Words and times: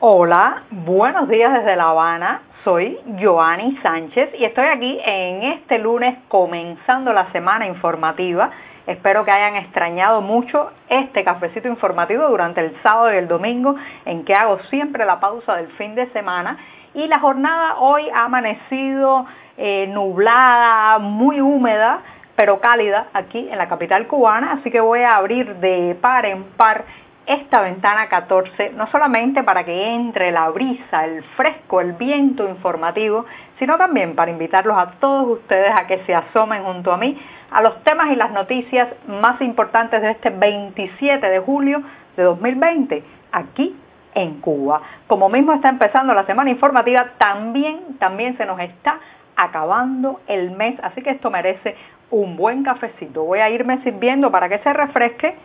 Hola, 0.00 0.62
buenos 0.70 1.28
días 1.28 1.52
desde 1.52 1.74
La 1.74 1.88
Habana. 1.88 2.42
Soy 2.62 3.00
Joanny 3.20 3.76
Sánchez 3.82 4.30
y 4.38 4.44
estoy 4.44 4.66
aquí 4.66 5.00
en 5.04 5.42
este 5.42 5.80
lunes 5.80 6.16
comenzando 6.28 7.12
la 7.12 7.32
semana 7.32 7.66
informativa. 7.66 8.48
Espero 8.86 9.24
que 9.24 9.32
hayan 9.32 9.56
extrañado 9.56 10.20
mucho 10.20 10.70
este 10.88 11.24
cafecito 11.24 11.66
informativo 11.66 12.28
durante 12.28 12.60
el 12.60 12.80
sábado 12.80 13.12
y 13.12 13.16
el 13.16 13.26
domingo 13.26 13.74
en 14.04 14.24
que 14.24 14.36
hago 14.36 14.60
siempre 14.70 15.04
la 15.04 15.18
pausa 15.18 15.56
del 15.56 15.66
fin 15.72 15.96
de 15.96 16.06
semana. 16.12 16.58
Y 16.94 17.08
la 17.08 17.18
jornada 17.18 17.80
hoy 17.80 18.08
ha 18.14 18.26
amanecido 18.26 19.26
eh, 19.56 19.88
nublada, 19.88 21.00
muy 21.00 21.40
húmeda, 21.40 22.02
pero 22.36 22.60
cálida 22.60 23.08
aquí 23.14 23.48
en 23.50 23.58
la 23.58 23.66
capital 23.66 24.06
cubana, 24.06 24.52
así 24.52 24.70
que 24.70 24.78
voy 24.78 25.00
a 25.00 25.16
abrir 25.16 25.56
de 25.56 25.98
par 26.00 26.24
en 26.24 26.44
par 26.56 26.84
esta 27.28 27.60
ventana 27.60 28.08
14, 28.08 28.70
no 28.70 28.90
solamente 28.90 29.42
para 29.42 29.62
que 29.62 29.94
entre 29.94 30.32
la 30.32 30.48
brisa, 30.48 31.04
el 31.04 31.22
fresco, 31.36 31.82
el 31.82 31.92
viento 31.92 32.48
informativo, 32.48 33.26
sino 33.58 33.76
también 33.76 34.14
para 34.14 34.30
invitarlos 34.30 34.76
a 34.78 34.92
todos 34.98 35.38
ustedes 35.38 35.70
a 35.76 35.86
que 35.86 35.98
se 36.06 36.14
asomen 36.14 36.64
junto 36.64 36.90
a 36.90 36.96
mí 36.96 37.20
a 37.50 37.60
los 37.60 37.82
temas 37.84 38.10
y 38.10 38.16
las 38.16 38.30
noticias 38.32 38.88
más 39.06 39.40
importantes 39.42 40.00
de 40.00 40.12
este 40.12 40.30
27 40.30 41.26
de 41.28 41.38
julio 41.40 41.82
de 42.16 42.22
2020, 42.22 43.02
aquí 43.32 43.76
en 44.14 44.40
Cuba. 44.40 44.80
Como 45.06 45.28
mismo 45.28 45.52
está 45.52 45.68
empezando 45.68 46.14
la 46.14 46.24
semana 46.24 46.50
informativa, 46.50 47.10
también, 47.18 47.98
también 47.98 48.38
se 48.38 48.46
nos 48.46 48.58
está 48.58 49.00
acabando 49.36 50.20
el 50.26 50.50
mes, 50.52 50.78
así 50.82 51.02
que 51.02 51.10
esto 51.10 51.30
merece 51.30 51.76
un 52.10 52.36
buen 52.36 52.62
cafecito. 52.62 53.24
Voy 53.24 53.40
a 53.40 53.50
irme 53.50 53.82
sirviendo 53.82 54.30
para 54.30 54.48
que 54.48 54.58
se 54.60 54.72
refresque 54.72 55.36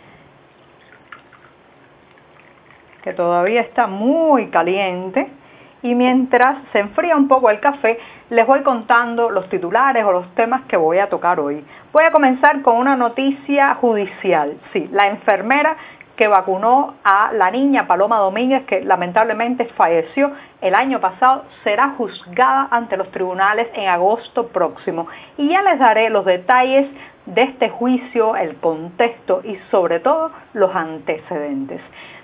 que 3.03 3.13
todavía 3.13 3.61
está 3.61 3.85
muy 3.85 4.47
caliente 4.47 5.27
y 5.83 5.93
mientras 5.93 6.57
se 6.71 6.79
enfría 6.79 7.17
un 7.17 7.27
poco 7.27 7.49
el 7.49 7.59
café, 7.59 7.99
les 8.29 8.47
voy 8.47 8.61
contando 8.61 9.29
los 9.29 9.49
titulares 9.49 10.05
o 10.05 10.13
los 10.13 10.33
temas 10.33 10.61
que 10.63 10.77
voy 10.77 10.97
a 10.99 11.09
tocar 11.09 11.41
hoy. 11.41 11.63
Voy 11.91 12.05
a 12.05 12.11
comenzar 12.11 12.61
con 12.61 12.77
una 12.77 12.95
noticia 12.95 13.75
judicial. 13.75 14.57
Sí, 14.71 14.89
la 14.93 15.07
enfermera 15.07 15.75
que 16.15 16.27
vacunó 16.27 16.93
a 17.03 17.33
la 17.33 17.51
niña 17.51 17.87
Paloma 17.87 18.19
Domínguez, 18.19 18.63
que 18.65 18.81
lamentablemente 18.81 19.65
falleció 19.75 20.31
el 20.61 20.73
año 20.73 21.01
pasado, 21.01 21.43
será 21.63 21.89
juzgada 21.97 22.69
ante 22.71 22.95
los 22.95 23.11
tribunales 23.11 23.67
en 23.73 23.89
agosto 23.89 24.47
próximo. 24.47 25.07
Y 25.37 25.49
ya 25.49 25.61
les 25.63 25.79
daré 25.79 26.09
los 26.09 26.23
detalles 26.23 26.87
de 27.25 27.41
este 27.41 27.69
juicio, 27.69 28.35
el 28.37 28.55
contexto 28.57 29.41
y 29.43 29.57
sobre 29.69 29.99
todo 29.99 30.31
los 30.53 30.73
antecedentes. 30.73 31.81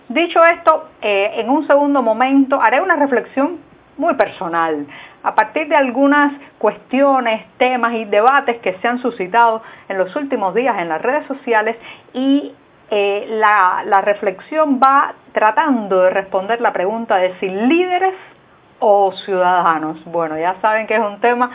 Dicho 0.10 0.44
esto, 0.44 0.90
eh, 1.04 1.34
en 1.36 1.50
un 1.52 1.68
segundo 1.68 2.02
momento 2.02 2.60
haré 2.60 2.82
una 2.82 2.96
reflexión 2.96 3.60
muy 3.98 4.16
personal, 4.16 4.88
a 5.22 5.36
partir 5.36 5.68
de 5.68 5.76
algunas 5.76 6.34
cuestiones, 6.58 7.46
temas 7.58 7.94
y 7.94 8.06
debates 8.06 8.58
que 8.62 8.74
se 8.80 8.88
han 8.88 9.00
suscitado 9.00 9.62
en 9.88 10.00
los 10.00 10.16
últimos 10.16 10.56
días 10.56 10.80
en 10.80 10.90
las 10.90 11.00
redes 11.00 11.28
sociales 11.28 11.76
y 12.14 12.54
eh, 12.90 13.28
la, 13.30 13.84
la 13.86 14.02
reflexión 14.02 14.80
va 14.82 15.14
tratando 15.32 16.02
de 16.02 16.10
responder 16.10 16.60
la 16.60 16.74
pregunta 16.74 17.18
de 17.18 17.38
si 17.40 17.48
líderes 17.48 18.16
o 18.80 19.12
ciudadanos. 19.12 20.04
Bueno, 20.06 20.40
ya 20.40 20.56
saben 20.62 20.88
que 20.88 20.96
es 20.96 21.02
un 21.02 21.20
tema 21.20 21.52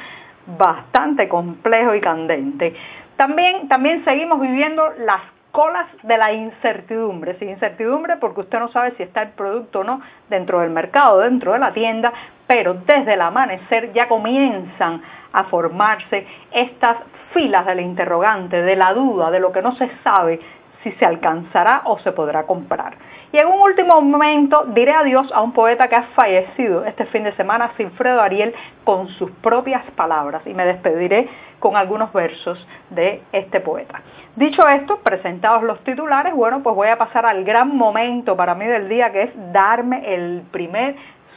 bastante 0.46 1.28
complejo 1.28 1.94
y 1.94 2.00
candente. 2.00 2.76
También, 3.16 3.66
también 3.66 4.04
seguimos 4.04 4.40
viviendo 4.40 4.92
las 4.98 5.22
colas 5.54 5.86
de 6.02 6.18
la 6.18 6.32
incertidumbre. 6.32 7.36
Sí, 7.38 7.44
incertidumbre 7.44 8.16
porque 8.16 8.40
usted 8.40 8.58
no 8.58 8.72
sabe 8.72 8.90
si 8.96 9.04
está 9.04 9.22
el 9.22 9.28
producto 9.30 9.80
o 9.80 9.84
no 9.84 10.00
dentro 10.28 10.58
del 10.58 10.70
mercado, 10.70 11.20
dentro 11.20 11.52
de 11.52 11.60
la 11.60 11.72
tienda, 11.72 12.12
pero 12.48 12.74
desde 12.74 13.14
el 13.14 13.20
amanecer 13.20 13.92
ya 13.92 14.08
comienzan 14.08 15.00
a 15.32 15.44
formarse 15.44 16.26
estas 16.50 16.96
filas 17.32 17.66
del 17.66 17.78
interrogante, 17.78 18.62
de 18.62 18.74
la 18.74 18.92
duda, 18.94 19.30
de 19.30 19.38
lo 19.38 19.52
que 19.52 19.62
no 19.62 19.76
se 19.76 19.88
sabe 20.02 20.40
si 20.84 20.92
se 20.92 21.04
alcanzará 21.04 21.82
o 21.86 21.98
se 21.98 22.12
podrá 22.12 22.44
comprar. 22.44 22.94
Y 23.32 23.38
en 23.38 23.48
un 23.48 23.60
último 23.60 24.00
momento 24.00 24.64
diré 24.68 24.92
adiós 24.92 25.32
a 25.32 25.40
un 25.42 25.52
poeta 25.52 25.88
que 25.88 25.96
ha 25.96 26.02
fallecido 26.14 26.84
este 26.84 27.06
fin 27.06 27.24
de 27.24 27.32
semana, 27.32 27.72
Sinfredo 27.76 28.20
Ariel, 28.20 28.54
con 28.84 29.08
sus 29.08 29.30
propias 29.42 29.82
palabras 29.96 30.46
y 30.46 30.54
me 30.54 30.64
despediré 30.64 31.28
con 31.58 31.76
algunos 31.76 32.12
versos 32.12 32.64
de 32.90 33.22
este 33.32 33.58
poeta. 33.60 34.02
Dicho 34.36 34.68
esto, 34.68 34.98
presentados 34.98 35.62
los 35.62 35.82
titulares, 35.82 36.34
bueno, 36.34 36.62
pues 36.62 36.76
voy 36.76 36.88
a 36.88 36.98
pasar 36.98 37.24
al 37.24 37.42
gran 37.42 37.74
momento 37.76 38.36
para 38.36 38.54
mí 38.54 38.66
del 38.66 38.88
día 38.88 39.10
que 39.10 39.22
es 39.22 39.52
darme 39.52 40.14
el 40.14 40.42
primer 40.52 40.94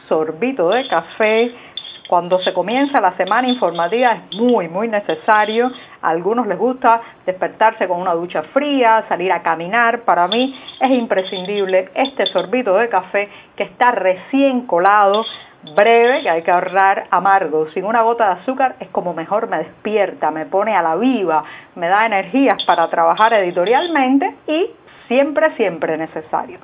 sorbito 0.08 0.70
de 0.70 0.86
café. 0.88 1.52
Cuando 2.08 2.38
se 2.38 2.54
comienza 2.54 3.02
la 3.02 3.14
semana 3.18 3.48
informativa 3.48 4.12
es 4.12 4.40
muy, 4.40 4.66
muy 4.66 4.88
necesario. 4.88 5.70
A 6.00 6.08
algunos 6.08 6.46
les 6.46 6.58
gusta 6.58 7.02
despertarse 7.26 7.86
con 7.86 8.00
una 8.00 8.14
ducha 8.14 8.42
fría, 8.54 9.04
salir 9.10 9.30
a 9.30 9.42
caminar. 9.42 10.00
Para 10.04 10.26
mí 10.26 10.58
es 10.80 10.90
imprescindible 10.90 11.90
este 11.94 12.24
sorbito 12.26 12.74
de 12.78 12.88
café 12.88 13.28
que 13.54 13.64
está 13.64 13.90
recién 13.90 14.62
colado 14.62 15.22
breve, 15.76 16.22
que 16.22 16.30
hay 16.30 16.42
que 16.42 16.50
ahorrar 16.50 17.08
amargo, 17.10 17.68
sin 17.74 17.84
una 17.84 18.00
gota 18.00 18.26
de 18.26 18.40
azúcar, 18.40 18.76
es 18.80 18.88
como 18.88 19.12
mejor 19.12 19.48
me 19.48 19.58
despierta, 19.58 20.30
me 20.30 20.46
pone 20.46 20.74
a 20.74 20.82
la 20.82 20.96
viva, 20.96 21.44
me 21.74 21.88
da 21.88 22.06
energías 22.06 22.64
para 22.64 22.88
trabajar 22.88 23.34
editorialmente 23.34 24.34
y 24.46 24.70
siempre, 25.08 25.54
siempre 25.56 25.98
necesario. 25.98 26.58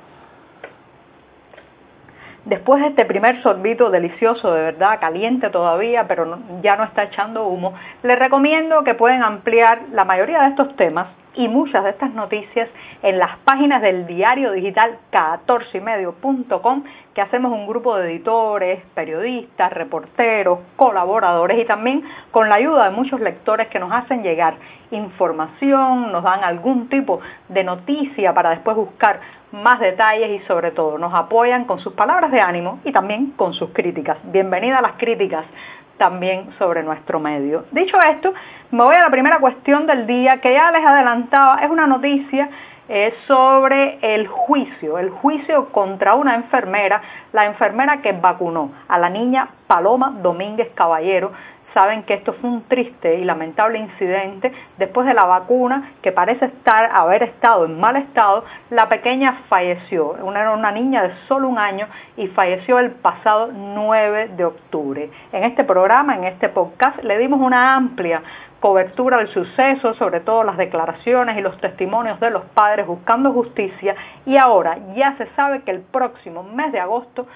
Después 2.45 2.81
de 2.81 2.89
este 2.89 3.05
primer 3.05 3.41
sorbito 3.41 3.89
delicioso, 3.89 4.53
de 4.53 4.61
verdad, 4.61 4.99
caliente 4.99 5.49
todavía, 5.49 6.07
pero 6.07 6.37
ya 6.61 6.75
no 6.75 6.83
está 6.83 7.03
echando 7.03 7.47
humo, 7.47 7.73
les 8.03 8.19
recomiendo 8.19 8.83
que 8.83 8.93
pueden 8.93 9.23
ampliar 9.23 9.81
la 9.91 10.05
mayoría 10.05 10.41
de 10.43 10.49
estos 10.49 10.75
temas 10.75 11.07
y 11.35 11.47
muchas 11.47 11.83
de 11.83 11.91
estas 11.91 12.11
noticias 12.13 12.69
en 13.03 13.19
las 13.19 13.37
páginas 13.39 13.81
del 13.81 14.07
diario 14.07 14.51
digital 14.51 14.97
14ymedio.com 15.11 16.83
que 17.13 17.21
hacemos 17.21 17.51
un 17.51 17.67
grupo 17.67 17.95
de 17.97 18.11
editores, 18.11 18.83
periodistas, 18.93 19.71
reporteros, 19.71 20.59
colaboradores 20.75 21.59
y 21.59 21.65
también 21.65 22.03
con 22.31 22.49
la 22.49 22.55
ayuda 22.55 22.89
de 22.89 22.95
muchos 22.95 23.19
lectores 23.21 23.67
que 23.67 23.79
nos 23.79 23.91
hacen 23.91 24.23
llegar 24.23 24.55
información, 24.91 26.11
nos 26.11 26.23
dan 26.23 26.43
algún 26.43 26.89
tipo 26.89 27.19
de 27.49 27.63
noticia 27.63 28.33
para 28.33 28.51
después 28.51 28.75
buscar 28.75 29.19
más 29.51 29.79
detalles 29.79 30.41
y 30.41 30.45
sobre 30.47 30.71
todo 30.71 30.97
nos 30.97 31.13
apoyan 31.13 31.65
con 31.65 31.79
sus 31.79 31.93
palabras 31.93 32.31
de 32.31 32.41
ánimo 32.41 32.79
y 32.83 32.91
también 32.91 33.31
con 33.31 33.53
sus 33.53 33.69
críticas. 33.71 34.17
Bienvenida 34.23 34.79
a 34.79 34.81
las 34.81 34.93
críticas 34.93 35.45
también 35.97 36.49
sobre 36.57 36.83
nuestro 36.83 37.19
medio. 37.19 37.65
Dicho 37.71 37.97
esto, 38.01 38.33
me 38.71 38.83
voy 38.83 38.95
a 38.95 39.01
la 39.01 39.09
primera 39.09 39.39
cuestión 39.39 39.87
del 39.87 40.07
día 40.07 40.41
que 40.41 40.53
ya 40.53 40.71
les 40.71 40.85
adelantaba, 40.85 41.59
es 41.63 41.69
una 41.69 41.87
noticia 41.87 42.49
eh, 42.87 43.15
sobre 43.25 43.97
el 44.01 44.27
juicio, 44.27 44.99
el 44.99 45.09
juicio 45.09 45.69
contra 45.71 46.13
una 46.13 46.35
enfermera, 46.35 47.01
la 47.33 47.45
enfermera 47.45 48.01
que 48.01 48.11
vacunó 48.11 48.71
a 48.87 48.99
la 48.99 49.09
niña 49.09 49.47
Paloma 49.65 50.13
Domínguez 50.21 50.69
Caballero 50.75 51.31
saben 51.75 52.03
que 52.03 52.13
esto 52.13 52.33
fue 52.33 52.49
un 52.49 52.63
triste 52.63 53.19
y 53.19 53.25
lamentable 53.25 53.77
incidente. 53.77 54.51
Después 54.77 55.05
de 55.05 55.13
la 55.13 55.25
vacuna, 55.25 55.91
que 56.01 56.13
parece 56.13 56.45
estar, 56.45 56.89
haber 56.91 57.21
estado 57.23 57.65
en 57.65 57.77
mal 57.79 57.97
estado, 57.97 58.45
la 58.69 58.87
pequeña 58.87 59.43
falleció. 59.49 60.15
era 60.15 60.51
una 60.51 60.71
niña 60.71 61.03
de 61.03 61.13
solo 61.27 61.49
un 61.49 61.59
año 61.59 61.87
y 62.15 62.27
falleció 62.27 62.79
el 62.79 62.91
pasado 62.91 63.51
9 63.53 64.29
de 64.37 64.45
octubre. 64.45 65.11
En 65.33 65.43
este 65.43 65.65
programa, 65.65 66.15
en 66.15 66.23
este 66.23 66.47
podcast, 66.47 67.03
le 67.03 67.17
dimos 67.17 67.41
una 67.41 67.75
amplia 67.75 68.23
cobertura 68.61 69.17
del 69.17 69.27
suceso, 69.27 69.93
sobre 69.95 70.21
todo 70.21 70.43
las 70.43 70.57
declaraciones 70.57 71.37
y 71.37 71.41
los 71.41 71.57
testimonios 71.59 72.19
de 72.21 72.31
los 72.31 72.45
padres 72.45 72.87
buscando 72.87 73.31
justicia 73.33 73.95
y 74.25 74.37
ahora 74.37 74.77
ya 74.95 75.15
se 75.17 75.27
sabe 75.35 75.61
que 75.61 75.71
el 75.71 75.81
próximo 75.81 76.41
mes 76.41 76.71
de 76.71 76.79
agosto 76.79 77.27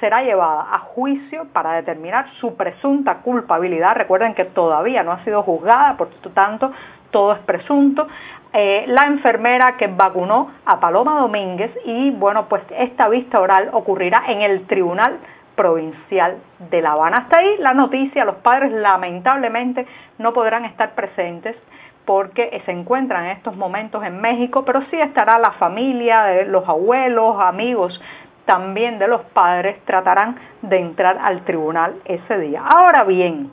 será 0.00 0.22
llevada 0.22 0.74
a 0.74 0.78
juicio 0.80 1.46
para 1.52 1.74
determinar 1.74 2.26
su 2.40 2.56
presunta 2.56 3.18
culpabilidad. 3.18 3.94
Recuerden 3.94 4.34
que 4.34 4.44
todavía 4.44 5.02
no 5.02 5.12
ha 5.12 5.24
sido 5.24 5.42
juzgada, 5.42 5.96
por 5.96 6.08
tanto 6.34 6.72
todo 7.10 7.32
es 7.32 7.38
presunto. 7.40 8.08
Eh, 8.52 8.84
la 8.88 9.06
enfermera 9.06 9.76
que 9.76 9.86
vacunó 9.86 10.50
a 10.64 10.80
Paloma 10.80 11.20
Domínguez 11.20 11.70
y 11.84 12.10
bueno, 12.10 12.46
pues 12.48 12.62
esta 12.76 13.08
vista 13.08 13.40
oral 13.40 13.70
ocurrirá 13.72 14.24
en 14.28 14.42
el 14.42 14.66
Tribunal 14.66 15.18
Provincial 15.54 16.38
de 16.70 16.82
La 16.82 16.92
Habana. 16.92 17.18
Hasta 17.18 17.38
ahí 17.38 17.56
la 17.58 17.74
noticia, 17.74 18.24
los 18.24 18.36
padres 18.36 18.72
lamentablemente 18.72 19.86
no 20.18 20.32
podrán 20.32 20.64
estar 20.64 20.94
presentes 20.94 21.56
porque 22.04 22.62
se 22.66 22.72
encuentran 22.72 23.24
en 23.26 23.30
estos 23.30 23.56
momentos 23.56 24.04
en 24.04 24.20
México, 24.20 24.64
pero 24.64 24.82
sí 24.90 25.00
estará 25.00 25.38
la 25.38 25.52
familia, 25.52 26.44
los 26.44 26.68
abuelos, 26.68 27.40
amigos 27.40 28.00
también 28.44 28.98
de 28.98 29.08
los 29.08 29.22
padres 29.22 29.78
tratarán 29.84 30.36
de 30.62 30.78
entrar 30.78 31.18
al 31.18 31.44
tribunal 31.44 31.94
ese 32.04 32.38
día. 32.38 32.62
Ahora 32.66 33.04
bien, 33.04 33.50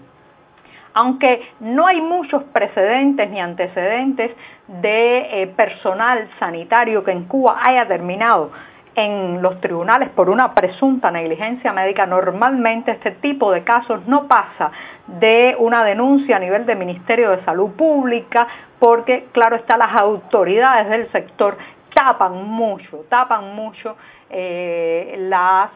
aunque 0.94 1.42
no 1.60 1.88
hay 1.88 2.02
muchos 2.02 2.44
precedentes 2.46 3.30
ni 3.30 3.40
antecedentes 3.40 4.32
de 4.68 5.42
eh, 5.42 5.48
personal 5.48 6.28
sanitario 6.40 7.04
que 7.04 7.12
en 7.12 7.26
Cuba 7.26 7.60
haya 7.62 7.88
terminado 7.88 8.52
en 8.94 9.42
los 9.42 9.62
tribunales 9.62 10.10
por 10.10 10.30
una 10.30 10.54
presunta 10.54 11.12
negligencia 11.12 11.72
médica, 11.72 12.06
normalmente 12.06 12.92
este 12.92 13.12
tipo 13.12 13.52
de 13.52 13.64
casos 13.64 14.06
no 14.06 14.28
pasa 14.28 14.72
de 15.08 15.56
una 15.60 15.86
denuncia 15.86 16.36
a 16.36 16.40
nivel 16.40 16.66
del 16.66 16.78
Ministerio 16.78 17.32
de 17.32 17.44
Salud 17.46 17.72
Pública, 17.72 18.48
porque 18.80 19.28
claro 19.32 19.56
está, 19.56 19.78
las 19.78 19.96
autoridades 19.96 20.90
del 20.90 21.10
sector 21.12 21.58
tapan 21.94 22.46
mucho, 22.46 23.06
tapan 23.10 23.56
mucho 23.56 23.96
eh, 24.34 25.30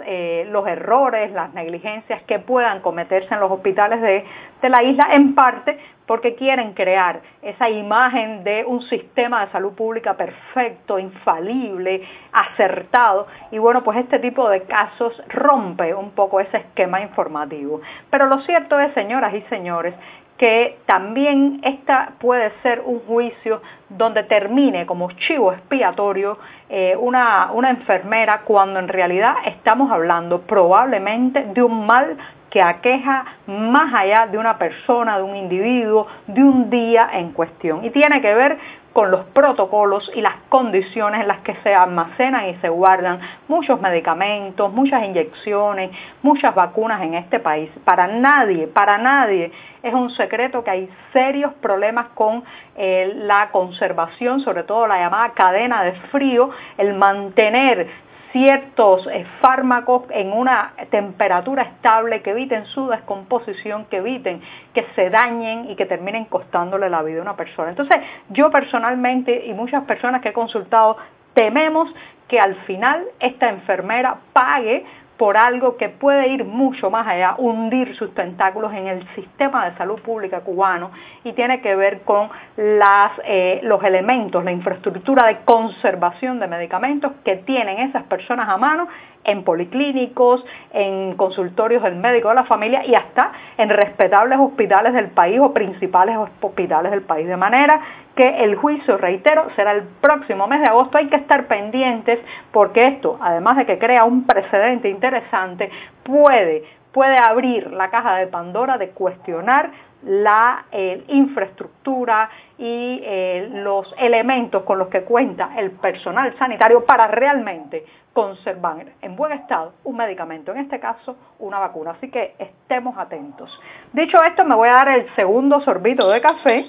eh, 0.05 0.47
los 0.49 0.67
errores, 0.67 1.31
las 1.31 1.53
negligencias 1.53 2.23
que 2.23 2.39
puedan 2.39 2.81
cometerse 2.81 3.33
en 3.33 3.39
los 3.39 3.51
hospitales 3.51 4.01
de, 4.01 4.23
de 4.61 4.69
la 4.69 4.83
isla, 4.83 5.09
en 5.11 5.35
parte 5.35 5.77
porque 6.05 6.35
quieren 6.35 6.73
crear 6.73 7.21
esa 7.41 7.69
imagen 7.69 8.43
de 8.43 8.63
un 8.65 8.81
sistema 8.83 9.45
de 9.45 9.51
salud 9.51 9.73
pública 9.73 10.15
perfecto, 10.15 10.99
infalible, 10.99 12.07
acertado. 12.31 13.27
Y 13.51 13.57
bueno, 13.57 13.83
pues 13.83 13.97
este 13.97 14.19
tipo 14.19 14.47
de 14.49 14.61
casos 14.63 15.21
rompe 15.29 15.93
un 15.93 16.11
poco 16.11 16.39
ese 16.39 16.57
esquema 16.57 17.01
informativo. 17.01 17.81
Pero 18.09 18.27
lo 18.27 18.39
cierto 18.41 18.79
es, 18.79 18.93
señoras 18.93 19.33
y 19.33 19.41
señores, 19.49 19.95
que 20.37 20.79
también 20.85 21.61
esta 21.63 22.13
puede 22.19 22.51
ser 22.61 22.81
un 22.85 22.99
juicio 22.99 23.61
donde 23.89 24.23
termine 24.23 24.85
como 24.85 25.09
chivo 25.11 25.53
expiatorio 25.53 26.37
eh, 26.69 26.95
una, 26.99 27.51
una 27.53 27.69
enfermera 27.69 28.41
cuando 28.41 28.79
en 28.79 28.87
realidad 28.87 29.35
estamos 29.45 29.91
hablando 29.91 30.41
probablemente 30.41 31.45
de 31.53 31.61
un 31.61 31.85
mal 31.85 32.17
que 32.49 32.61
aqueja 32.61 33.25
más 33.47 33.93
allá 33.93 34.27
de 34.27 34.37
una 34.37 34.57
persona, 34.57 35.17
de 35.17 35.23
un 35.23 35.35
individuo, 35.35 36.07
de 36.25 36.41
un 36.41 36.69
día 36.69 37.09
en 37.13 37.31
cuestión. 37.33 37.83
Y 37.83 37.89
tiene 37.89 38.21
que 38.21 38.33
ver 38.33 38.57
con 38.95 39.11
los 39.11 39.25
protocolos 39.25 40.09
y 40.15 40.21
las 40.21 40.35
condiciones 40.47 41.19
en 41.19 41.27
las 41.27 41.39
que 41.39 41.53
se 41.63 41.75
almacenan 41.75 42.47
y 42.47 42.55
se 42.61 42.69
guardan 42.69 43.19
muchos 43.49 43.81
medicamentos, 43.81 44.71
muchas 44.71 45.03
inyecciones, 45.03 45.91
muchas 46.21 46.55
vacunas 46.55 47.01
en 47.01 47.15
este 47.15 47.41
país. 47.41 47.69
Para 47.83 48.07
nadie, 48.07 48.67
para 48.67 48.97
nadie 48.97 49.51
es 49.83 49.93
un 49.93 50.11
secreto 50.11 50.63
que 50.63 50.71
hay 50.71 50.89
serios 51.11 51.53
problemas 51.55 52.07
con 52.15 52.45
eh, 52.77 53.11
la 53.17 53.49
conservación, 53.51 54.39
sobre 54.39 54.63
todo 54.63 54.87
la 54.87 54.97
llamada 54.97 55.33
cadena 55.33 55.83
de 55.83 55.91
frío, 56.09 56.51
el 56.77 56.93
mantener 56.93 57.89
ciertos 58.35 59.07
eh, 59.07 59.25
fármacos 59.39 60.03
en 60.09 60.33
una 60.33 60.73
temperatura 60.89 61.63
estable 61.63 62.21
que 62.21 62.31
eviten 62.31 62.65
su 62.65 62.89
descomposición, 62.89 63.85
que 63.85 63.97
eviten 63.97 64.41
que 64.73 64.85
se 64.93 65.09
dañen 65.09 65.69
y 65.69 65.77
que 65.77 65.85
terminen 65.85 66.25
costándole 66.25 66.89
la 66.89 67.01
vida 67.01 67.19
a 67.19 67.21
una 67.21 67.37
persona. 67.37 67.69
Entonces, 67.69 67.95
yo 68.27 68.51
personalmente 68.51 69.45
y 69.45 69.53
muchas 69.53 69.85
personas 69.85 70.21
que 70.21 70.29
he 70.29 70.33
consultado 70.33 70.97
tememos 71.33 71.89
que 72.27 72.37
al 72.37 72.55
final 72.65 73.05
esta 73.21 73.47
enfermera 73.47 74.17
pague 74.33 74.85
por 75.17 75.37
algo 75.37 75.77
que 75.77 75.89
puede 75.89 76.27
ir 76.27 76.43
mucho 76.43 76.89
más 76.89 77.07
allá, 77.07 77.35
hundir 77.37 77.95
sus 77.95 78.13
tentáculos 78.13 78.73
en 78.73 78.87
el 78.87 79.07
sistema 79.15 79.69
de 79.69 79.77
salud 79.77 80.01
pública 80.01 80.41
cubano 80.41 80.91
y 81.23 81.33
tiene 81.33 81.61
que 81.61 81.75
ver 81.75 82.01
con 82.01 82.29
las, 82.57 83.11
eh, 83.25 83.59
los 83.63 83.83
elementos, 83.83 84.43
la 84.43 84.51
infraestructura 84.51 85.27
de 85.27 85.37
conservación 85.45 86.39
de 86.39 86.47
medicamentos 86.47 87.13
que 87.23 87.37
tienen 87.37 87.79
esas 87.79 88.03
personas 88.03 88.49
a 88.49 88.57
mano 88.57 88.87
en 89.25 89.43
policlínicos, 89.43 90.45
en 90.73 91.15
consultorios 91.15 91.83
del 91.83 91.95
médico 91.95 92.29
de 92.29 92.35
la 92.35 92.45
familia 92.45 92.85
y 92.85 92.95
hasta 92.95 93.31
en 93.57 93.69
respetables 93.69 94.39
hospitales 94.39 94.93
del 94.93 95.07
país 95.07 95.39
o 95.39 95.53
principales 95.53 96.17
hospitales 96.41 96.91
del 96.91 97.01
país. 97.01 97.27
De 97.27 97.37
manera 97.37 97.81
que 98.15 98.43
el 98.43 98.55
juicio, 98.55 98.97
reitero, 98.97 99.47
será 99.55 99.73
el 99.73 99.83
próximo 100.01 100.47
mes 100.47 100.61
de 100.61 100.67
agosto. 100.67 100.97
Hay 100.97 101.07
que 101.07 101.17
estar 101.17 101.47
pendientes 101.47 102.19
porque 102.51 102.87
esto, 102.87 103.17
además 103.21 103.57
de 103.57 103.65
que 103.65 103.77
crea 103.77 104.05
un 104.05 104.25
precedente 104.25 104.89
interesante, 104.89 105.69
puede, 106.03 106.63
puede 106.95 107.17
abrir 107.17 107.73
la 107.73 107.89
caja 107.89 108.15
de 108.15 108.27
Pandora 108.27 108.77
de 108.77 108.91
cuestionar 108.91 109.69
la 110.03 110.63
eh, 110.71 111.03
infraestructura 111.09 112.29
y 112.57 113.01
eh, 113.03 113.49
los 113.51 113.93
elementos 113.97 114.63
con 114.63 114.79
los 114.79 114.87
que 114.87 115.01
cuenta 115.01 115.49
el 115.57 115.71
personal 115.71 116.33
sanitario 116.37 116.85
para 116.85 117.07
realmente 117.07 117.85
conservar 118.13 118.85
en 119.01 119.17
buen 119.17 119.33
estado 119.33 119.73
un 119.83 119.97
medicamento, 119.97 120.53
en 120.53 120.59
este 120.59 120.79
caso 120.79 121.17
una 121.39 121.59
vacuna. 121.59 121.91
Así 121.91 122.09
que 122.09 122.35
estemos 122.39 122.97
atentos. 122.97 123.51
Dicho 123.91 124.23
esto, 124.23 124.45
me 124.45 124.55
voy 124.55 124.69
a 124.69 124.75
dar 124.75 124.87
el 124.87 125.15
segundo 125.15 125.59
sorbito 125.59 126.09
de 126.09 126.21
café 126.21 126.65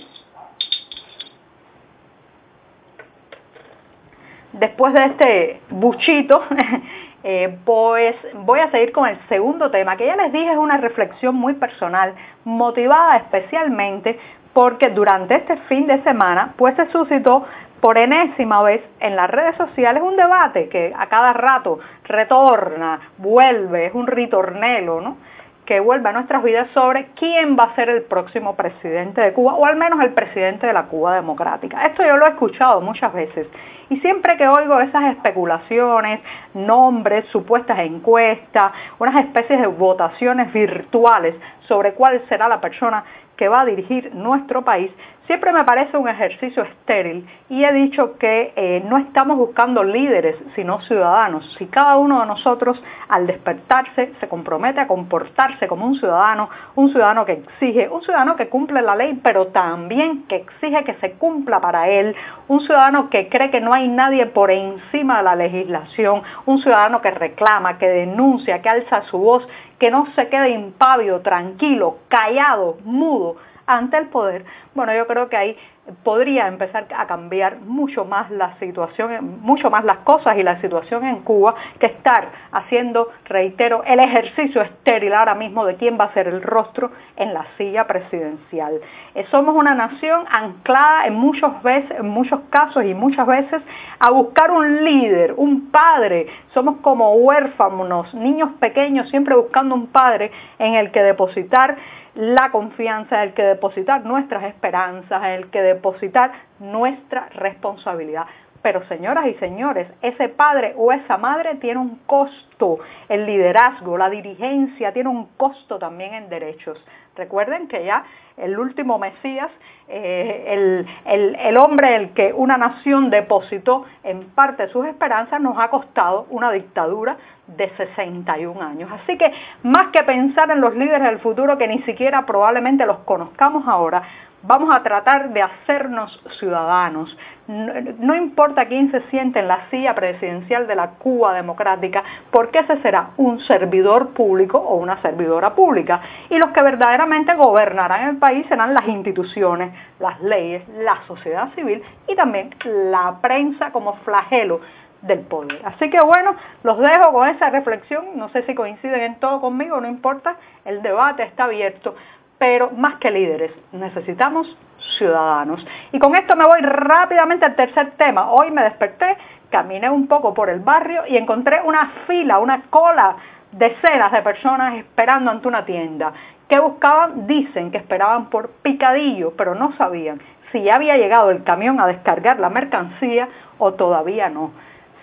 después 4.59 4.93
de 4.95 5.05
este 5.05 5.61
buchito, 5.71 6.43
eh, 7.29 7.59
pues 7.65 8.15
voy 8.35 8.61
a 8.61 8.71
seguir 8.71 8.93
con 8.93 9.09
el 9.09 9.19
segundo 9.29 9.69
tema, 9.69 9.97
que 9.97 10.07
ya 10.07 10.15
les 10.15 10.33
dije 10.33 10.53
es 10.53 10.57
una 10.57 10.77
reflexión 10.77 11.35
muy 11.35 11.55
personal, 11.55 12.15
motivada 12.45 13.17
especialmente 13.17 14.17
porque 14.53 14.91
durante 14.91 15.35
este 15.35 15.57
fin 15.69 15.89
de 15.89 16.01
semana 16.05 16.55
pues 16.57 16.77
se 16.77 16.87
suscitó 16.93 17.45
por 17.81 17.99
enésima 17.99 18.63
vez 18.63 18.81
en 19.01 19.17
las 19.17 19.29
redes 19.29 19.57
sociales 19.57 20.05
un 20.05 20.15
debate 20.15 20.69
que 20.69 20.95
a 20.97 21.09
cada 21.09 21.33
rato 21.33 21.81
retorna, 22.05 23.01
vuelve, 23.19 23.87
es 23.87 23.95
un 23.95 24.07
ritornelo, 24.07 25.01
¿no? 25.01 25.17
Que 25.67 25.81
vuelve 25.81 26.09
a 26.09 26.13
nuestras 26.13 26.43
vidas 26.43 26.69
sobre 26.73 27.09
quién 27.17 27.57
va 27.59 27.65
a 27.65 27.75
ser 27.75 27.89
el 27.89 28.03
próximo 28.03 28.57
presidente 28.57 29.21
de 29.21 29.33
Cuba, 29.33 29.55
o 29.55 29.67
al 29.67 29.77
menos 29.77 30.01
el 30.01 30.15
presidente 30.15 30.67
de 30.67 30.73
la 30.73 30.85
Cuba 30.85 31.17
democrática. 31.17 31.85
Esto 31.87 32.05
yo 32.05 32.17
lo 32.17 32.27
he 32.27 32.31
escuchado 32.31 32.81
muchas 32.81 33.13
veces 33.13 33.49
y 33.89 33.97
siempre 33.99 34.37
que 34.37 34.49
oigo 34.49 34.81
esas 34.81 35.13
especulaciones, 35.13 36.21
nombres, 36.55 37.27
supuestas 37.27 37.79
encuestas, 37.81 38.73
unas 38.99 39.25
especies 39.25 39.61
de 39.61 39.67
votaciones 39.67 40.53
virtuales 40.53 41.35
sobre 41.69 41.93
cuál 41.93 42.21
será 42.29 42.49
la 42.49 42.61
persona 42.61 43.05
que 43.37 43.49
va 43.49 43.63
a 43.63 43.67
dirigir 43.67 44.15
nuestro 44.15 44.63
país, 44.63 44.91
siempre 45.27 45.53
me 45.53 45.65
parece 45.65 45.97
un 45.97 46.09
ejercicio 46.09 46.63
estéril 46.63 47.27
y 47.49 47.65
he 47.65 47.73
dicho 47.73 48.17
que 48.19 48.53
eh, 48.57 48.83
no 48.89 48.97
estamos 48.99 49.37
buscando 49.37 49.83
líderes, 49.83 50.37
sino 50.55 50.81
ciudadanos. 50.83 51.55
Si 51.59 51.67
cada 51.67 51.97
uno 51.97 52.21
de 52.21 52.27
nosotros 52.27 52.83
al 53.09 53.27
despertarse 53.27 54.13
se 54.21 54.29
compromete 54.29 54.81
a 54.81 54.87
comportarse 54.87 55.67
como 55.69 55.87
un 55.87 55.97
ciudadano, 55.97 56.49
un 56.77 56.91
ciudadano 56.91 57.25
que 57.25 57.33
exige, 57.33 57.89
un 57.89 58.03
ciudadano 58.03 58.37
que 58.37 58.49
cumple 58.49 58.83
la 58.83 58.95
ley, 58.95 59.19
pero 59.23 59.49
también 59.49 60.25
que 60.29 60.37
exige 60.37 60.85
que 60.85 60.95
se 60.95 61.13
cumpla 61.13 61.61
para 61.61 61.89
él, 61.89 62.15
un 62.49 62.61
ciudadano 62.61 63.11
que 63.11 63.29
cree 63.29 63.51
que 63.51 63.61
no 63.61 63.73
hay 63.73 63.89
nadie 63.89 64.27
por 64.27 64.51
encima 64.51 65.19
de 65.19 65.23
la 65.25 65.37
legislación, 65.37 66.23
un 66.47 66.59
ciudadano 66.59 67.01
que 67.01 67.11
reclama, 67.11 67.79
que 67.79 67.89
denuncia, 67.89 68.63
que 68.63 68.69
alza 68.69 69.03
su 69.03 69.19
voz, 69.19 69.47
que 69.79 69.91
no 69.91 70.07
se 70.15 70.29
quede 70.29 70.51
impávido, 70.51 71.21
tranquilo, 71.21 71.99
callado, 72.09 72.79
mudo 72.85 73.37
ante 73.67 73.97
el 73.97 74.07
poder, 74.07 74.45
bueno, 74.75 74.95
yo 74.95 75.07
creo 75.07 75.29
que 75.29 75.37
ahí 75.37 75.57
podría 76.03 76.49
empezar 76.49 76.87
a 76.97 77.07
cambiar 77.07 77.61
mucho 77.61 78.05
más 78.05 78.31
la 78.31 78.59
situación, 78.59 79.41
mucho 79.41 79.71
más 79.71 79.85
las 79.85 79.99
cosas 79.99 80.37
y 80.37 80.43
la 80.43 80.61
situación 80.61 81.05
en 81.05 81.23
Cuba 81.23 81.55
que 81.79 81.87
estar 81.87 82.29
haciendo, 82.51 83.09
reitero, 83.25 83.83
el 83.85 84.01
ejercicio 84.01 84.63
estéril 84.63 85.13
ahora 85.13 85.35
mismo 85.35 85.65
de 85.65 85.77
quién 85.77 85.97
va 85.99 86.07
a 86.07 86.15
ser 86.15 86.27
el 86.27 86.43
rostro 86.43 86.91
en 87.17 87.33
la 87.33 87.47
silla 87.57 87.87
presidencial. 87.87 88.81
Eh, 89.15 89.25
somos 89.31 89.55
una 89.55 89.75
nación 89.75 90.25
anclada 90.29 91.07
en 91.07 91.15
muchos, 91.15 91.63
veces, 91.63 91.99
en 91.99 92.09
muchos 92.09 92.41
casos 92.51 92.85
y 92.85 92.95
muchas 92.95 93.27
veces 93.27 93.63
a 94.01 94.11
buscar 94.11 94.51
un 94.51 94.85
líder, 94.85 95.35
un 95.37 95.71
padre. 95.71 96.27
Somos 96.53 96.79
como 96.79 97.15
huérfanos, 97.15 98.13
niños 98.15 98.51
pequeños, 98.59 99.09
siempre 99.11 99.37
buscando 99.37 99.75
un 99.75 99.87
padre 99.89 100.33
en 100.59 100.75
el 100.75 100.91
que 100.91 101.03
depositar 101.03 101.77
la 102.17 102.51
confianza, 102.51 103.23
el 103.23 103.35
que 103.35 103.43
depositar 103.43 104.05
nuestras 104.05 104.45
esperanzas, 104.45 105.23
el 105.25 105.51
que 105.51 105.61
depositar 105.63 106.33
nuestra 106.59 107.29
responsabilidad. 107.35 108.27
Pero 108.67 108.85
señoras 108.89 109.29
y 109.29 109.35
señores, 109.35 109.87
ese 110.03 110.29
padre 110.29 110.75
o 110.77 110.91
esa 110.91 111.17
madre 111.19 111.55
tiene 111.55 111.79
un 111.79 112.01
costo, 112.05 112.81
el 113.09 113.25
liderazgo, 113.25 113.97
la 113.97 114.11
dirigencia 114.11 114.93
tiene 114.93 115.09
un 115.09 115.27
costo 115.37 115.79
también 115.79 116.15
en 116.15 116.29
derechos. 116.29 116.77
Recuerden 117.15 117.69
que 117.69 117.85
ya 117.85 118.03
el 118.37 118.59
último 118.59 118.99
Mesías, 118.99 119.53
eh, 119.87 120.85
el, 121.05 121.37
el, 121.39 121.57
hombre 121.57 121.95
el 121.95 122.11
que 122.11 122.33
una 122.33 122.59
nación 122.59 123.09
depositó 123.09 123.85
en 124.03 124.31
parte 124.31 124.67
sus 124.71 124.85
esperanzas, 124.87 125.41
nos 125.41 125.57
ha 125.61 125.69
costado 125.69 126.27
una 126.31 126.51
dictadura 126.51 127.17
de 127.47 127.71
61 127.77 128.61
años. 128.61 128.91
Así 128.93 129.17
que 129.17 129.33
más 129.63 129.93
que 129.93 130.03
pensar 130.03 130.51
en 130.51 130.61
los 130.61 130.75
líderes 130.75 131.05
del 131.05 131.21
futuro 131.21 131.57
que 131.57 131.69
ni 131.69 131.83
siquiera 131.83 132.27
probablemente 132.27 132.85
los 132.85 132.99
conozcamos 133.05 133.69
ahora, 133.69 134.03
vamos 134.43 134.75
a 134.75 134.83
tratar 134.83 135.31
de 135.31 135.43
hacernos 135.43 136.21
ciudadanos. 136.39 137.17
No, 137.49 138.15
importa 138.17 138.67
quién 138.67 138.91
se 138.91 139.01
siente 139.03 139.39
en 139.39 139.47
la 139.47 139.71
silla 139.71 139.95
presidencial 139.95 140.67
de 140.67 140.75
la 140.75 140.91
Cuba 140.99 141.33
democrática, 141.33 142.03
porque 142.33 142.59
ese 142.59 142.81
será 142.83 143.11
un 143.19 143.39
servidor 143.41 144.15
público 144.15 144.59
o 144.59 144.77
una 144.77 145.01
servidora 145.01 145.55
pública. 145.55 146.01
Y 146.29 146.39
los 146.39 146.51
que 146.51 146.63
verdaderamente 146.63 147.35
gobernarán 147.35 148.09
el 148.09 148.17
país 148.17 148.47
serán 148.49 148.75
las 148.75 148.89
instituciones, 148.89 149.73
las 150.01 150.21
leyes, 150.23 150.67
la 150.79 150.99
sociedad 151.07 151.53
civil 151.55 151.83
y 152.09 152.17
también 152.17 152.51
la 152.65 153.19
prensa 153.21 153.71
como 153.71 153.95
flagelo 153.99 154.61
del 155.03 155.21
poder. 155.21 155.61
Así 155.65 155.89
que 155.89 156.01
bueno, 156.01 156.35
los 156.65 156.79
dejo 156.79 157.13
con 157.13 157.29
esa 157.29 157.51
reflexión, 157.51 158.17
no 158.17 158.29
sé 158.31 158.43
si 158.43 158.55
coinciden 158.55 159.03
en 159.03 159.21
todo 159.21 159.41
conmigo, 159.41 159.81
no 159.81 159.87
importa, 159.87 160.37
el 160.65 160.83
debate 160.83 161.23
está 161.23 161.45
abierto, 161.45 161.95
pero 162.39 162.71
más 162.71 162.97
que 162.97 163.11
líderes, 163.11 163.53
necesitamos 163.73 164.57
ciudadanos. 164.99 165.67
Y 165.93 165.99
con 165.99 166.15
esto 166.15 166.37
me 166.37 166.45
voy 166.45 166.61
rápidamente 166.61 167.45
al 167.45 167.57
tercer 167.57 167.93
tema. 167.93 168.31
Hoy 168.31 168.51
me 168.51 168.63
desperté, 168.63 169.17
caminé 169.51 169.89
un 169.89 170.07
poco 170.07 170.35
por 170.35 170.51
el 170.51 170.61
barrio 170.61 171.03
y 171.09 171.17
encontré 171.17 171.61
una 171.63 171.93
fila, 172.07 172.39
una 172.39 172.63
cola, 172.71 173.17
decenas 173.53 174.13
de 174.13 174.23
personas 174.23 174.75
esperando 174.75 175.31
ante 175.31 175.49
una 175.49 175.65
tienda. 175.65 176.13
¿Qué 176.49 176.59
buscaban? 176.61 177.27
Dicen 177.27 177.71
que 177.71 177.79
esperaban 177.79 178.31
por 178.31 178.51
picadillo, 178.63 179.33
pero 179.37 179.55
no 179.55 179.73
sabían 179.77 180.21
si 180.53 180.63
ya 180.63 180.77
había 180.77 180.97
llegado 180.97 181.31
el 181.31 181.43
camión 181.45 181.81
a 181.81 181.87
descargar 181.87 182.39
la 182.41 182.49
mercancía 182.49 183.29
o 183.59 183.75
todavía 183.75 184.29
no. 184.29 184.53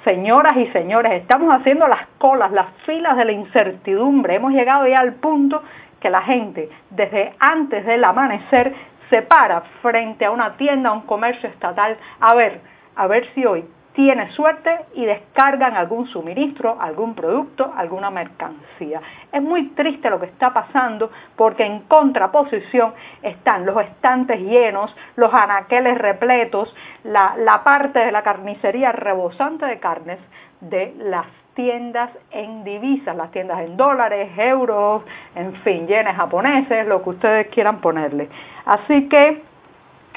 Señoras 0.03 0.57
y 0.57 0.67
señores, 0.67 1.13
estamos 1.13 1.53
haciendo 1.53 1.87
las 1.87 2.07
colas, 2.17 2.51
las 2.51 2.67
filas 2.85 3.15
de 3.15 3.25
la 3.25 3.31
incertidumbre. 3.31 4.35
Hemos 4.35 4.51
llegado 4.51 4.87
ya 4.87 4.99
al 4.99 5.13
punto 5.13 5.61
que 6.03 6.09
la 6.09 6.21
gente, 6.21 6.69
desde 6.89 7.33
antes 7.39 7.85
del 7.85 8.03
amanecer, 8.03 8.75
se 9.09 9.21
para 9.21 9.61
frente 9.81 10.25
a 10.25 10.31
una 10.31 10.57
tienda, 10.57 10.89
a 10.89 10.93
un 10.93 11.03
comercio 11.03 11.47
estatal, 11.47 11.97
a 12.19 12.33
ver, 12.35 12.59
a 12.97 13.07
ver 13.07 13.25
si 13.33 13.45
hoy 13.45 13.63
tiene 13.93 14.29
suerte 14.31 14.79
y 14.95 15.05
descargan 15.05 15.77
algún 15.77 16.07
suministro, 16.07 16.75
algún 16.81 17.15
producto, 17.15 17.71
alguna 17.77 18.09
mercancía. 18.09 18.99
Es 19.31 19.41
muy 19.41 19.69
triste 19.69 20.09
lo 20.09 20.19
que 20.19 20.25
está 20.25 20.51
pasando 20.51 21.09
porque 21.37 21.63
en 21.63 21.83
contraposición 21.83 22.93
están 23.21 23.65
los 23.65 23.81
estantes 23.81 24.41
llenos, 24.41 24.93
los 25.15 25.33
anaqueles 25.33 25.97
repletos, 25.97 26.75
la, 27.05 27.35
la 27.37 27.63
parte 27.63 27.99
de 27.99 28.11
la 28.11 28.23
carnicería 28.23 28.91
rebosante 28.91 29.65
de 29.67 29.79
carnes 29.79 30.19
de 30.59 30.95
las 30.97 31.27
tiendas 31.55 32.09
en 32.31 32.63
divisas, 32.63 33.15
las 33.15 33.31
tiendas 33.31 33.59
en 33.61 33.77
dólares, 33.77 34.31
euros, 34.37 35.03
en 35.35 35.53
fin, 35.57 35.87
yenes 35.87 36.15
japoneses, 36.15 36.87
lo 36.87 37.03
que 37.03 37.09
ustedes 37.11 37.47
quieran 37.47 37.79
ponerle. 37.79 38.29
Así 38.65 39.07
que 39.09 39.41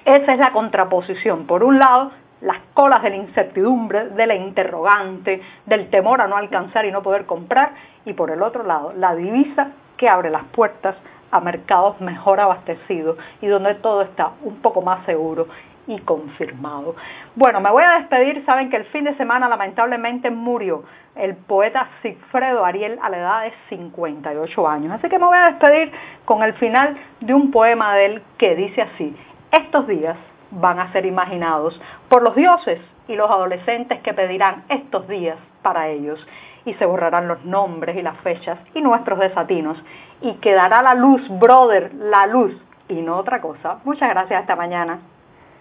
esa 0.04 0.32
es 0.32 0.38
la 0.38 0.52
contraposición. 0.52 1.46
Por 1.46 1.62
un 1.62 1.78
lado, 1.78 2.12
las 2.40 2.58
colas 2.74 3.02
de 3.02 3.10
la 3.10 3.16
incertidumbre, 3.16 4.08
de 4.10 4.26
la 4.26 4.34
interrogante, 4.34 5.42
del 5.66 5.90
temor 5.90 6.20
a 6.20 6.26
no 6.26 6.36
alcanzar 6.36 6.84
y 6.84 6.92
no 6.92 7.02
poder 7.02 7.26
comprar, 7.26 7.72
y 8.04 8.12
por 8.12 8.30
el 8.30 8.42
otro 8.42 8.62
lado, 8.62 8.92
la 8.92 9.14
divisa 9.14 9.72
que 9.96 10.08
abre 10.08 10.30
las 10.30 10.44
puertas 10.44 10.96
a 11.30 11.40
mercados 11.40 12.00
mejor 12.00 12.40
abastecidos 12.40 13.18
y 13.42 13.46
donde 13.46 13.74
todo 13.76 14.02
está 14.02 14.30
un 14.42 14.56
poco 14.56 14.80
más 14.80 15.04
seguro 15.06 15.48
y 15.86 15.98
confirmado. 16.00 16.96
Bueno, 17.34 17.60
me 17.60 17.70
voy 17.70 17.84
a 17.84 17.98
despedir, 17.98 18.44
saben 18.44 18.70
que 18.70 18.76
el 18.76 18.84
fin 18.86 19.04
de 19.04 19.16
semana 19.16 19.48
lamentablemente 19.48 20.30
murió 20.30 20.84
el 21.14 21.36
poeta 21.36 21.88
Sigfredo 22.02 22.64
Ariel 22.64 22.98
a 23.02 23.08
la 23.08 23.18
edad 23.18 23.42
de 23.42 23.52
58 23.68 24.68
años, 24.68 24.92
así 24.92 25.08
que 25.08 25.18
me 25.18 25.26
voy 25.26 25.38
a 25.38 25.46
despedir 25.46 25.92
con 26.24 26.42
el 26.42 26.54
final 26.54 26.96
de 27.20 27.34
un 27.34 27.50
poema 27.50 27.94
de 27.94 28.06
él 28.06 28.22
que 28.38 28.54
dice 28.54 28.82
así, 28.82 29.16
estos 29.52 29.86
días 29.86 30.16
van 30.50 30.78
a 30.78 30.92
ser 30.92 31.06
imaginados 31.06 31.80
por 32.08 32.22
los 32.22 32.34
dioses 32.34 32.80
y 33.08 33.14
los 33.14 33.30
adolescentes 33.30 34.00
que 34.00 34.14
pedirán 34.14 34.64
estos 34.68 35.06
días 35.08 35.38
para 35.62 35.88
ellos 35.88 36.24
y 36.64 36.74
se 36.74 36.86
borrarán 36.86 37.28
los 37.28 37.44
nombres 37.44 37.96
y 37.96 38.02
las 38.02 38.16
fechas 38.18 38.58
y 38.74 38.82
nuestros 38.82 39.18
desatinos 39.18 39.82
y 40.20 40.34
quedará 40.34 40.82
la 40.82 40.94
luz, 40.94 41.22
brother, 41.38 41.94
la 41.94 42.26
luz 42.26 42.54
y 42.88 42.94
no 43.02 43.16
otra 43.16 43.40
cosa. 43.40 43.78
Muchas 43.84 44.10
gracias, 44.10 44.40
hasta 44.40 44.56
mañana. 44.56 44.98